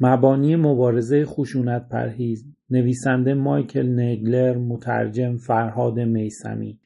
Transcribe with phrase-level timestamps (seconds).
[0.00, 6.78] مبانی مبارزه خشونت پرهیز نویسنده مایکل نگلر مترجم فرهاد میسمی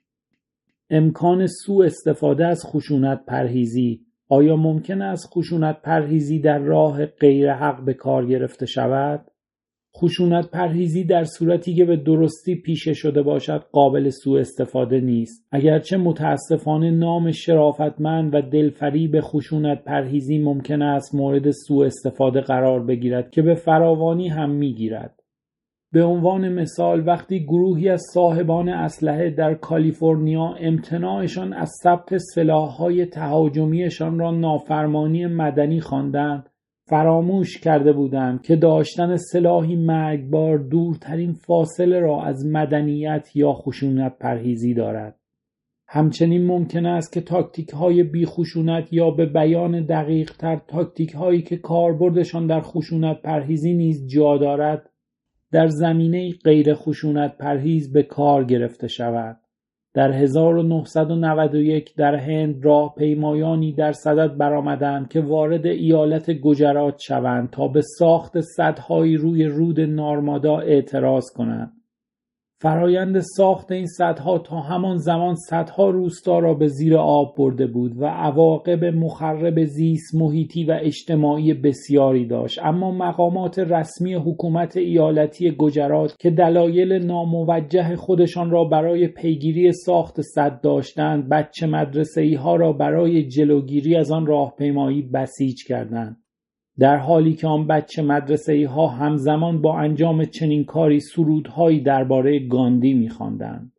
[0.91, 7.84] امکان سوء استفاده از خشونت پرهیزی آیا ممکن است خشونت پرهیزی در راه غیر حق
[7.84, 9.30] به کار گرفته شود؟
[9.97, 15.47] خشونت پرهیزی در صورتی که به درستی پیشه شده باشد قابل سوء استفاده نیست.
[15.53, 18.43] اگرچه متاسفانه نام شرافتمند و
[19.12, 25.21] به خشونت پرهیزی ممکن است مورد سوء استفاده قرار بگیرد که به فراوانی هم می‌گیرد.
[25.93, 34.19] به عنوان مثال وقتی گروهی از صاحبان اسلحه در کالیفرنیا امتناعشان از ثبت سلاحهای تهاجمیشان
[34.19, 36.50] را نافرمانی مدنی خواندند
[36.91, 44.74] فراموش کرده بودند که داشتن سلاحی مرگبار دورترین فاصله را از مدنیت یا خشونت پرهیزی
[44.74, 45.16] دارد
[45.88, 51.42] همچنین ممکن است که تاکتیک های بی خشونت یا به بیان دقیق تر تاکتیک هایی
[51.42, 54.91] که کاربردشان در خشونت پرهیزی نیز جا دارد
[55.52, 59.39] در زمینه غیر خشونت پرهیز به کار گرفته شود.
[59.94, 67.69] در 1991 در هند راه پیمایانی در صدد برآمدند که وارد ایالت گجرات شوند تا
[67.69, 71.80] به ساخت سدهایی روی رود نارمادا اعتراض کنند.
[72.62, 77.92] فرایند ساخت این سدها تا همان زمان صدها روستا را به زیر آب برده بود
[78.00, 82.58] و عواقب مخرب زیست محیطی و اجتماعی بسیاری داشت.
[82.62, 90.61] اما مقامات رسمی حکومت ایالتی گجرات که دلایل ناموجه خودشان را برای پیگیری ساخت صد
[90.61, 96.20] داشتند بچه مدرسه ای ها را برای جلوگیری از آن راهپیمایی بسیج کردند.
[96.81, 102.95] در حالی که آن بچه مدرسه ها همزمان با انجام چنین کاری سرودهایی درباره گاندی
[102.95, 103.73] میخواندند.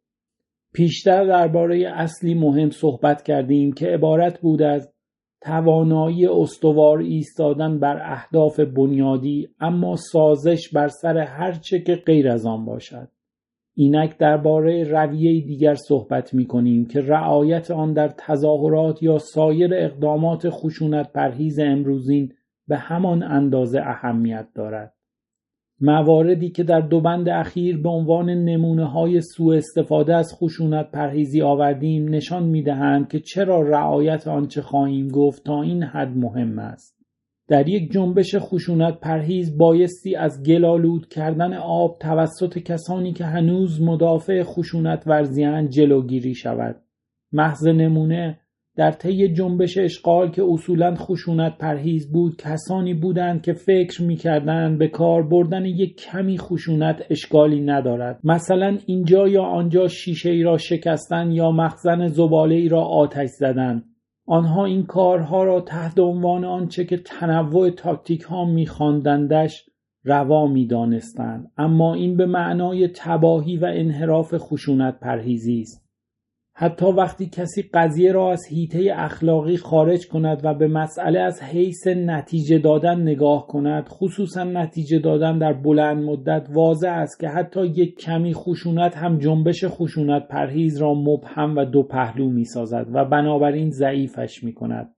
[0.73, 4.94] پیشتر درباره اصلی مهم صحبت کردیم که عبارت بود از
[5.41, 12.66] توانایی استوار ایستادن بر اهداف بنیادی اما سازش بر سر هرچه که غیر از آن
[12.66, 13.07] باشد.
[13.73, 20.50] اینک درباره رویه دیگر صحبت می کنیم که رعایت آن در تظاهرات یا سایر اقدامات
[20.50, 22.33] خشونت پرهیز امروزین
[22.71, 24.93] به همان اندازه اهمیت دارد.
[25.81, 31.41] مواردی که در دو بند اخیر به عنوان نمونه های سوء استفاده از خشونت پرهیزی
[31.41, 37.05] آوردیم نشان می دهند که چرا رعایت آنچه خواهیم گفت تا این حد مهم است.
[37.47, 44.43] در یک جنبش خشونت پرهیز بایستی از گلالود کردن آب توسط کسانی که هنوز مدافع
[44.43, 46.75] خشونت ورزیان جلوگیری شود.
[47.31, 48.39] محض نمونه
[48.75, 54.87] در طی جنبش اشغال که اصولا خشونت پرهیز بود کسانی بودند که فکر می‌کردند به
[54.87, 58.19] کار بردن یک کمی خشونت اشکالی ندارد.
[58.23, 63.83] مثلا اینجا یا آنجا شیشه ای را شکستن یا مخزن زباله ای را آتش زدن.
[64.25, 69.65] آنها این کارها را تحت عنوان آنچه که تنوع تاکتیک ها میخواندندش
[70.03, 71.51] روا می‌دانستند.
[71.57, 75.91] اما این به معنای تباهی و انحراف خشونت پرهیزی است.
[76.53, 81.88] حتی وقتی کسی قضیه را از هیته اخلاقی خارج کند و به مسئله از حیث
[81.88, 88.00] نتیجه دادن نگاه کند خصوصا نتیجه دادن در بلند مدت واضح است که حتی یک
[88.00, 93.69] کمی خشونت هم جنبش خشونت پرهیز را مبهم و دو پهلو می سازد و بنابراین
[93.69, 94.95] ضعیفش می کند.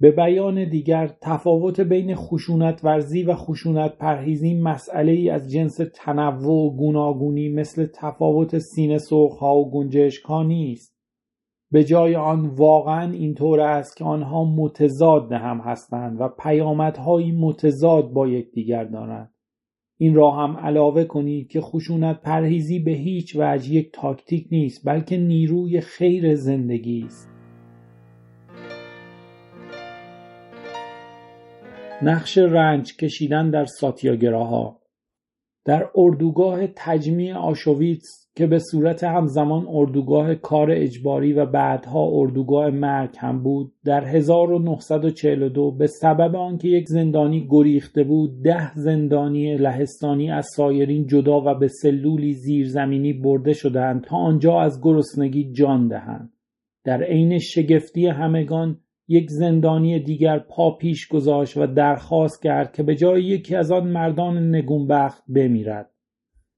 [0.00, 6.66] به بیان دیگر تفاوت بین خشونت ورزی و خشونت پرهیزی مسئله ای از جنس تنوع
[6.66, 8.98] و گوناگونی مثل تفاوت سینه
[9.40, 10.96] ها و گنجشک ها نیست.
[11.72, 18.28] به جای آن واقعا اینطور است که آنها متضاد هم هستند و پیامدهایی متضاد با
[18.28, 19.34] یکدیگر دارند.
[19.98, 25.16] این را هم علاوه کنید که خشونت پرهیزی به هیچ وجه یک تاکتیک نیست بلکه
[25.16, 27.39] نیروی خیر زندگی است.
[32.02, 34.80] نقش رنج کشیدن در ساتیاگراها
[35.64, 43.14] در اردوگاه تجمیع آشویتس که به صورت همزمان اردوگاه کار اجباری و بعدها اردوگاه مرگ
[43.18, 50.46] هم بود در 1942 به سبب آنکه یک زندانی گریخته بود ده زندانی لهستانی از
[50.56, 56.32] سایرین جدا و به سلولی زیرزمینی برده شدند تا آنجا از گرسنگی جان دهند.
[56.84, 58.80] در عین شگفتی همگان
[59.12, 63.88] یک زندانی دیگر پا پیش گذاشت و درخواست کرد که به جای یکی از آن
[63.88, 65.90] مردان نگونبخت بمیرد.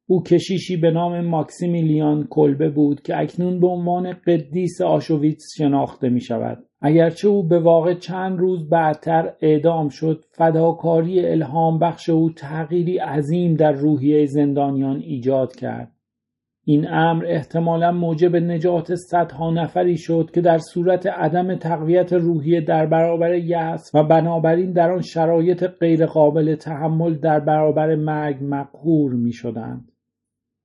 [0.06, 6.20] او کشیشی به نام ماکسیمیلیان کلبه بود که اکنون به عنوان قدیس آشویتس شناخته می
[6.20, 6.64] شود.
[6.81, 13.54] اگرچه او به واقع چند روز بعدتر اعدام شد فداکاری الهام بخش او تغییری عظیم
[13.54, 15.93] در روحیه زندانیان ایجاد کرد.
[16.64, 22.87] این امر احتمالا موجب نجات صدها نفری شد که در صورت عدم تقویت روحیه در
[22.87, 29.93] برابر یأس و بنابراین در آن شرایط غیرقابل تحمل در برابر مرگ مقهور می شدند.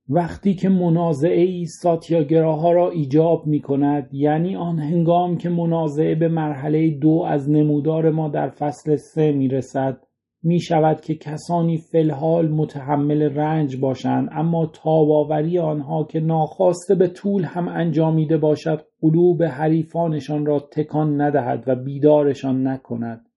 [0.09, 6.27] وقتی که منازعه ای ساتیاگراها را ایجاب می کند یعنی آن هنگام که منازعه به
[6.27, 10.06] مرحله دو از نمودار ما در فصل سه می رسد
[10.43, 17.43] می شود که کسانی فلحال متحمل رنج باشند اما تاباوری آنها که ناخواسته به طول
[17.43, 23.27] هم انجامیده باشد قلوب حریفانشان را تکان ندهد و بیدارشان نکند.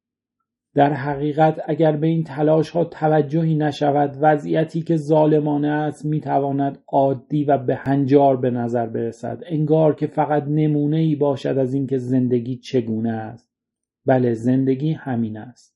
[0.74, 6.78] در حقیقت اگر به این تلاش ها توجهی نشود وضعیتی که ظالمانه است می تواند
[6.88, 9.42] عادی و به هنجار به نظر برسد.
[9.46, 13.50] انگار که فقط نمونه ای باشد از اینکه زندگی چگونه است.
[14.06, 15.69] بله زندگی همین است.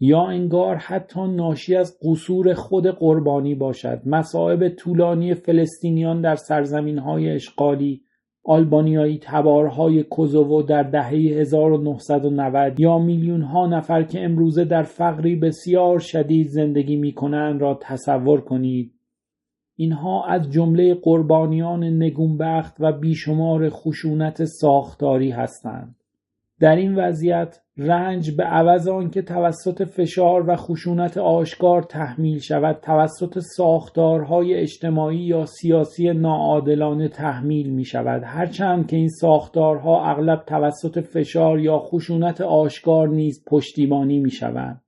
[0.00, 4.02] یا انگار حتی ناشی از قصور خود قربانی باشد.
[4.06, 8.02] مصائب طولانی فلسطینیان در سرزمین های اشغالی
[8.44, 15.98] آلبانیایی تبارهای کوزوو در دهه 1990 یا میلیون ها نفر که امروزه در فقری بسیار
[15.98, 18.92] شدید زندگی می کنند را تصور کنید.
[19.76, 25.97] اینها از جمله قربانیان نگونبخت و بیشمار خشونت ساختاری هستند.
[26.60, 33.38] در این وضعیت رنج به عوض آنکه توسط فشار و خشونت آشکار تحمیل شود توسط
[33.38, 41.58] ساختارهای اجتماعی یا سیاسی ناعادلانه تحمیل می شود هرچند که این ساختارها اغلب توسط فشار
[41.60, 44.82] یا خشونت آشکار نیز پشتیبانی می شوند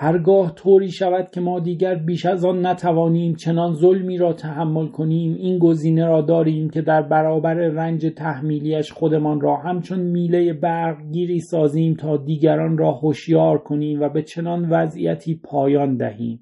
[0.00, 5.34] هرگاه طوری شود که ما دیگر بیش از آن نتوانیم چنان ظلمی را تحمل کنیم
[5.34, 11.40] این گزینه را داریم که در برابر رنج تحمیلیش خودمان را همچون میله برق گیری
[11.40, 16.40] سازیم تا دیگران را هوشیار کنیم و به چنان وضعیتی پایان دهیم.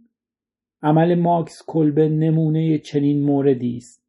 [0.83, 4.06] عمل ماکس کلبه نمونه چنین موردی است.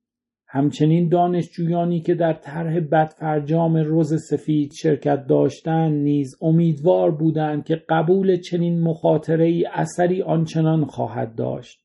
[0.49, 8.35] همچنین دانشجویانی که در طرح بدفرجام روز سفید شرکت داشتند نیز امیدوار بودند که قبول
[8.35, 11.79] چنین مخاطره ای اثری آنچنان خواهد داشت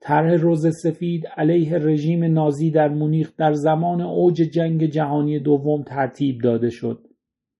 [0.00, 6.40] طرح روز سفید علیه رژیم نازی در مونیخ در زمان اوج جنگ جهانی دوم ترتیب
[6.42, 7.08] داده شد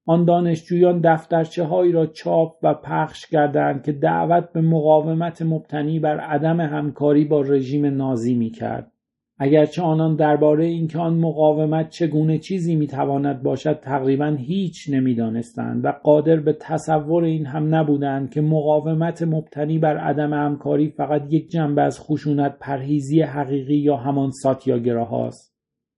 [0.06, 6.20] آن دانشجویان دفترچه هایی را چاپ و پخش کردند که دعوت به مقاومت مبتنی بر
[6.20, 8.92] عدم همکاری با رژیم نازی می کرد.
[9.40, 16.36] اگرچه آنان درباره اینکه آن مقاومت چگونه چیزی می‌تواند باشد تقریبا هیچ نمی‌دانستند و قادر
[16.36, 22.00] به تصور این هم نبودند که مقاومت مبتنی بر عدم همکاری فقط یک جنبه از
[22.00, 25.54] خشونت پرهیزی حقیقی یا همان ساتیاگراهاست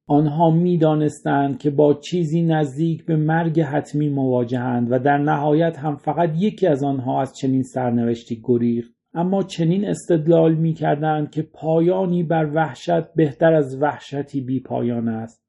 [0.08, 6.30] آنها می‌دانستند که با چیزی نزدیک به مرگ حتمی مواجهند و در نهایت هم فقط
[6.36, 8.99] یکی از آنها از چنین سرنوشتی گریخت.
[9.14, 15.44] اما چنین استدلال می کردند که پایانی بر وحشت بهتر از وحشتی بی پایان است.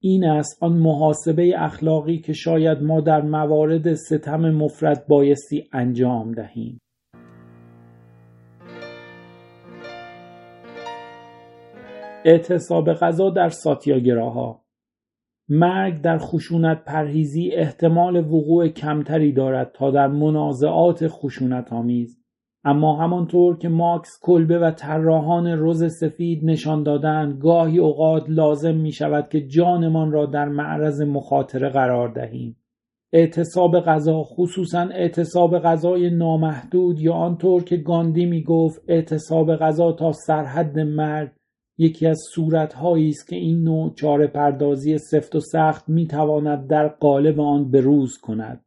[0.00, 6.80] این است آن محاسبه اخلاقی که شاید ما در موارد ستم مفرد بایستی انجام دهیم.
[12.24, 14.64] اعتصاب غذا در ساتیاگراها
[15.48, 22.19] مرگ در خشونت پرهیزی احتمال وقوع کمتری دارد تا در منازعات خشونت آمیز
[22.64, 28.92] اما همانطور که ماکس کلبه و طراحان روز سفید نشان دادند گاهی اوقات لازم می
[28.92, 32.56] شود که جانمان را در معرض مخاطره قرار دهیم.
[33.12, 40.12] اعتصاب غذا خصوصا اعتصاب غذای نامحدود یا آنطور که گاندی می گفت اعتصاب غذا تا
[40.12, 41.30] سرحد مرگ
[41.78, 46.88] یکی از صورتهایی است که این نوع چاره پردازی سفت و سخت می تواند در
[46.88, 48.64] قالب آن بروز کند.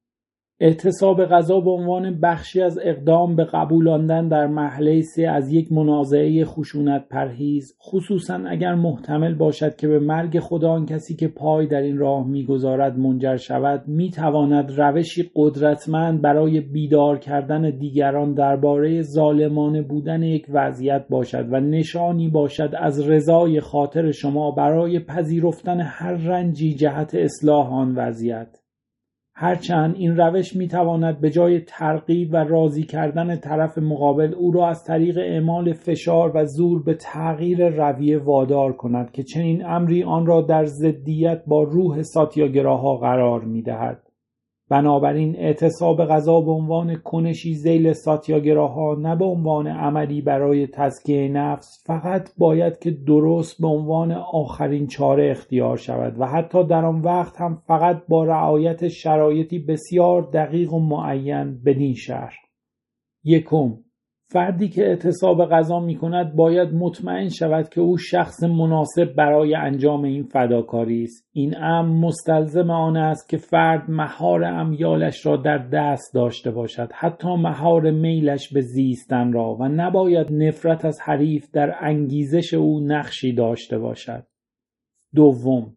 [0.65, 6.45] اعتصاب غذا به عنوان بخشی از اقدام به قبولاندن در محله سه از یک منازعه
[6.45, 11.81] خشونت پرهیز خصوصا اگر محتمل باشد که به مرگ خود آن کسی که پای در
[11.81, 20.23] این راه می‌گذارد منجر شود می‌تواند روشی قدرتمند برای بیدار کردن دیگران درباره ظالمانه بودن
[20.23, 27.15] یک وضعیت باشد و نشانی باشد از رضای خاطر شما برای پذیرفتن هر رنجی جهت
[27.15, 28.62] اصلاح آن وضعیت.
[29.35, 34.83] هرچند این روش می‌تواند به جای ترغیب و راضی کردن طرف مقابل او را از
[34.83, 40.41] طریق اعمال فشار و زور به تغییر رویه وادار کند که چنین امری آن را
[40.41, 44.12] در ضدیت با روح ساتیاگراها قرار می‌دهد.
[44.73, 51.83] بنابراین اعتصاب غذا به عنوان کنشی زیل ساتیاگراها نه به عنوان عملی برای تزکیه نفس
[51.85, 57.41] فقط باید که درست به عنوان آخرین چاره اختیار شود و حتی در آن وقت
[57.41, 62.33] هم فقط با رعایت شرایطی بسیار دقیق و معین بدین شهر.
[63.23, 63.73] یکم
[64.33, 70.03] فردی که اعتصاب غذا می کند باید مطمئن شود که او شخص مناسب برای انجام
[70.03, 71.29] این فداکاری است.
[71.33, 76.89] این امر مستلزم آن است که فرد مهار امیالش را در دست داشته باشد.
[76.93, 83.33] حتی مهار میلش به زیستن را و نباید نفرت از حریف در انگیزش او نقشی
[83.33, 84.23] داشته باشد.
[85.15, 85.75] دوم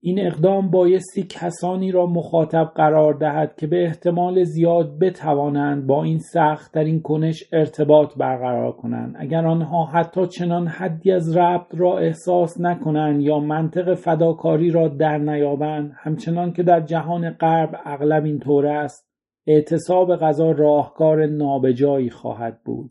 [0.00, 6.18] این اقدام بایستی کسانی را مخاطب قرار دهد که به احتمال زیاد بتوانند با این
[6.18, 9.14] سخت این کنش ارتباط برقرار کنند.
[9.18, 15.18] اگر آنها حتی چنان حدی از ربط را احساس نکنند یا منطق فداکاری را در
[15.18, 19.08] نیابند همچنان که در جهان غرب اغلب اینطور است
[19.46, 22.90] اعتصاب غذا راهکار نابجایی خواهد بود.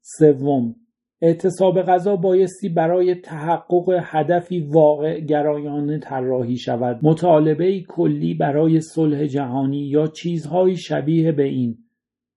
[0.00, 0.74] سوم
[1.22, 6.98] اعتصاب غذا بایستی برای تحقق هدفی واقع گرایانه طراحی شود.
[7.02, 11.78] مطالبه کلی برای صلح جهانی یا چیزهایی شبیه به این.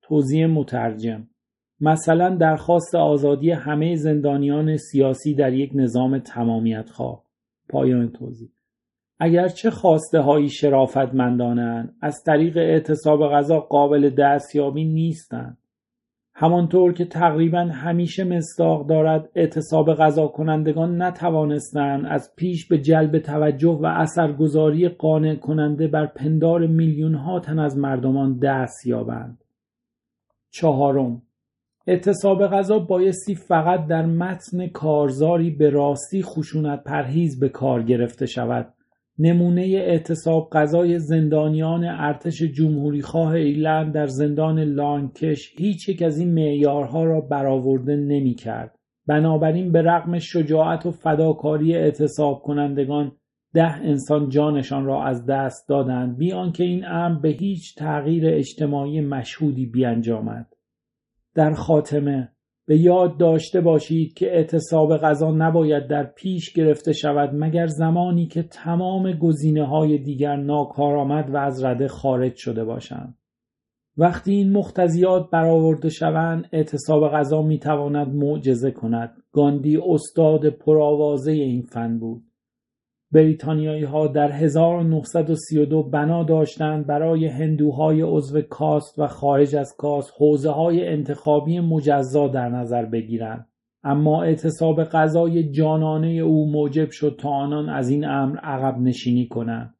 [0.01, 1.27] توضیح مترجم.
[1.81, 7.23] مثلا درخواست آزادی همه زندانیان سیاسی در یک نظام تمامیت خواه
[7.69, 8.49] پایان توضیح.
[9.19, 15.57] اگرچه خواسته هایی شرافتمندانند از طریق اعتصاب غذا قابل دستیابی نیستند.
[16.35, 23.79] همانطور که تقریبا همیشه مصداق دارد اعتصاب غذا کنندگان نتوانستند از پیش به جلب توجه
[23.81, 29.43] و اثرگذاری قانع کننده بر پندار میلیون ها تن از مردمان دست یابند.
[30.51, 31.21] چهارم
[31.87, 38.73] اعتصاب غذا بایستی فقط در متن کارزاری به راستی خشونت پرهیز به کار گرفته شود
[39.19, 47.03] نمونه اعتصاب غذای زندانیان ارتش جمهوریخواه ایرلند در زندان لانکش هیچ یک از این معیارها
[47.03, 48.75] را برآورده نمی‌کرد.
[49.07, 53.11] بنابراین به رغم شجاعت و فداکاری اعتصاب کنندگان
[53.53, 59.01] ده انسان جانشان را از دست دادند بی آنکه این امر به هیچ تغییر اجتماعی
[59.01, 60.53] مشهودی بیانجامد.
[61.35, 62.32] در خاتمه
[62.67, 68.43] به یاد داشته باشید که اعتصاب غذا نباید در پیش گرفته شود مگر زمانی که
[68.43, 73.17] تمام گزینه های دیگر ناکارآمد و از رده خارج شده باشند.
[73.97, 81.99] وقتی این مختزیات برآورده شوند اعتصاب غذا می‌تواند معجزه کند گاندی استاد پرآوازه این فن
[81.99, 82.23] بود
[83.13, 90.51] بریتانیایی ها در 1932 بنا داشتند برای هندوهای عضو کاست و خارج از کاست حوزه
[90.51, 93.47] های انتخابی مجزا در نظر بگیرند.
[93.83, 99.75] اما اعتصاب غذای جانانه او موجب شد تا آنان از این امر عقب نشینی کنند.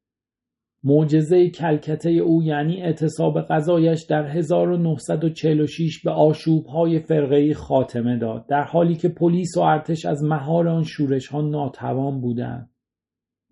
[0.84, 8.96] معجزه کلکته او یعنی اعتصاب غذایش در 1946 به آشوبهای فرقه‌ای خاتمه داد در حالی
[8.96, 12.73] که پلیس و ارتش از مهار آن شورش ها ناتوان بودند.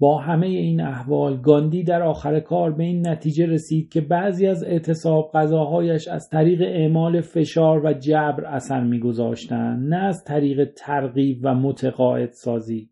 [0.01, 4.63] با همه این احوال گاندی در آخر کار به این نتیجه رسید که بعضی از
[4.63, 11.55] اعتصاب غذاهایش از طریق اعمال فشار و جبر اثر میگذاشتند نه از طریق ترغیب و
[11.55, 12.89] متقاعد سازی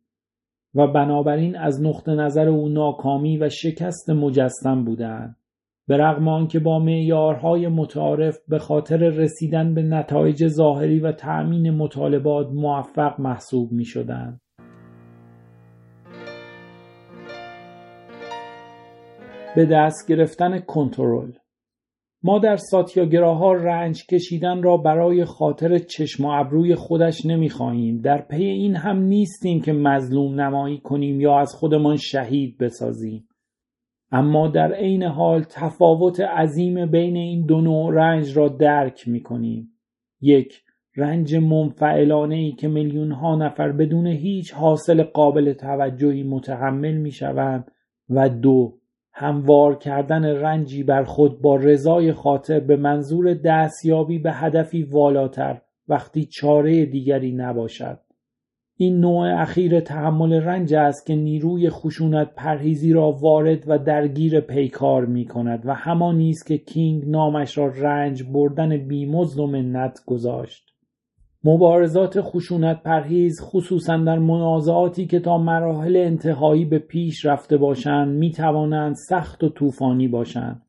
[0.75, 5.36] و بنابراین از نقطه نظر او ناکامی و شکست مجسم بودند
[5.88, 12.48] به رغم آنکه با معیارهای متعارف به خاطر رسیدن به نتایج ظاهری و تأمین مطالبات
[12.54, 14.42] موفق محسوب می شدند.
[19.56, 21.32] به دست گرفتن کنترل.
[22.24, 28.01] ما در ساتیاگراها رنج کشیدن را برای خاطر چشم و ابروی خودش نمی‌خواهیم.
[28.01, 33.27] در پی این هم نیستیم که مظلوم نمایی کنیم یا از خودمان شهید بسازیم.
[34.12, 39.72] اما در عین حال تفاوت عظیم بین این دو نوع رنج را درک می کنیم.
[40.22, 40.53] یک
[40.96, 47.72] رنج منفعلانه ای که میلیون ها نفر بدون هیچ حاصل قابل توجهی متحمل می شوند
[48.10, 48.79] و دو
[49.13, 56.25] هموار کردن رنجی بر خود با رضای خاطر به منظور دستیابی به هدفی والاتر وقتی
[56.25, 58.00] چاره دیگری نباشد.
[58.82, 65.06] این نوع اخیر تحمل رنج است که نیروی خشونت پرهیزی را وارد و درگیر پیکار
[65.06, 70.69] می کند و همانی است که کینگ نامش را رنج بردن بیمزد و منت گذاشت.
[71.43, 78.31] مبارزات خشونت پرهیز خصوصا در منازعاتی که تا مراحل انتهایی به پیش رفته باشند می
[78.31, 80.62] توانند سخت و طوفانی باشند.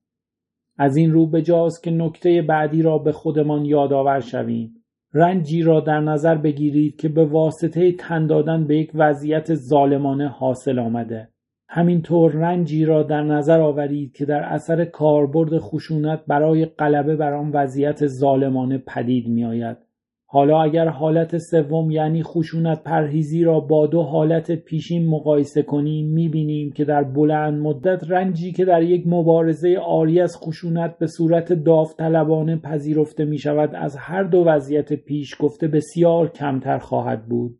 [0.78, 4.74] از این رو بجاست که نکته بعدی را به خودمان یادآور شویم.
[5.14, 10.78] رنجی را در نظر بگیرید که به واسطه تن دادن به یک وضعیت ظالمانه حاصل
[10.78, 11.28] آمده.
[11.68, 17.50] همینطور رنجی را در نظر آورید که در اثر کاربرد خشونت برای غلبه بر آن
[17.54, 19.89] وضعیت ظالمانه پدید می آید.
[20.32, 26.72] حالا اگر حالت سوم یعنی خشونت پرهیزی را با دو حالت پیشین مقایسه کنیم می‌بینیم
[26.72, 32.56] که در بلند مدت رنجی که در یک مبارزه آری از خشونت به صورت داوطلبانه
[32.56, 37.58] پذیرفته می شود از هر دو وضعیت پیش گفته بسیار کمتر خواهد بود.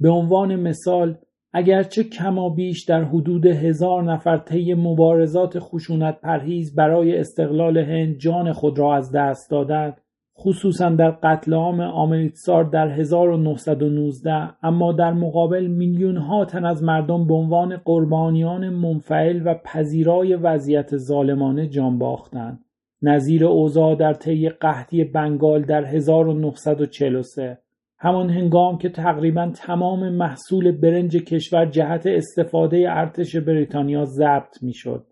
[0.00, 1.18] به عنوان مثال
[1.52, 8.52] اگرچه کما بیش در حدود هزار نفر طی مبارزات خشونت پرهیز برای استقلال هند جان
[8.52, 10.00] خود را از دست دادند
[10.42, 17.26] خصوصا در قتل عام آمریتسار در 1919 اما در مقابل میلیون ها تن از مردم
[17.26, 22.64] به عنوان قربانیان منفعل و پذیرای وضعیت ظالمانه جان باختند.
[23.02, 27.58] نظیر اوضاع در طی قحطی بنگال در 1943
[27.98, 35.06] همان هنگام که تقریبا تمام محصول برنج کشور جهت استفاده ارتش بریتانیا ضبط می‌شد.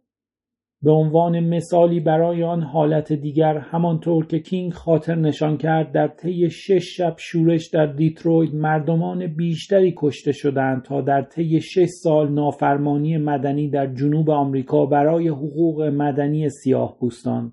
[0.82, 6.50] به عنوان مثالی برای آن حالت دیگر همانطور که کینگ خاطر نشان کرد در طی
[6.50, 13.16] شش شب شورش در دیترویت مردمان بیشتری کشته شدند تا در طی شش سال نافرمانی
[13.16, 17.52] مدنی در جنوب آمریکا برای حقوق مدنی سیاه بوستان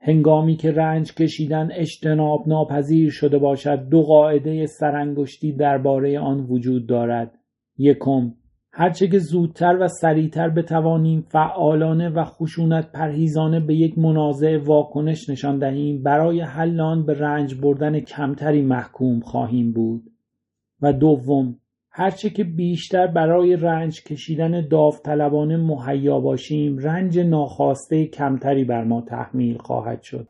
[0.00, 7.34] هنگامی که رنج کشیدن اجتناب ناپذیر شده باشد دو قاعده سرانگشتی درباره آن وجود دارد.
[7.78, 8.34] یکم
[8.72, 15.58] هرچه که زودتر و سریعتر بتوانیم فعالانه و خشونت پرهیزانه به یک منازع واکنش نشان
[15.58, 20.02] دهیم برای حل آن به رنج بردن کمتری محکوم خواهیم بود.
[20.82, 21.56] و دوم
[21.90, 29.58] هرچه که بیشتر برای رنج کشیدن داوطلبانه مهیا باشیم رنج ناخواسته کمتری بر ما تحمیل
[29.58, 30.28] خواهد شد.